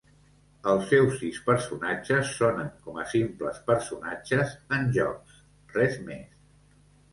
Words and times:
Els 0.69 0.85
seus 0.93 1.11
sis 1.19 1.37
personatges 1.49 2.31
sonen 2.39 2.71
com 2.87 2.97
a 3.03 3.05
simples 3.13 3.61
personatges 3.69 4.57
en 4.81 4.91
jocs, 4.99 5.39
res 5.79 6.03
més. 6.11 6.45